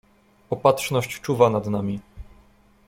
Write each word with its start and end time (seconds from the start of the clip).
"Opatrzność 0.49 1.19
czuwa 1.21 1.49
nad 1.49 1.67
nami." 1.67 1.99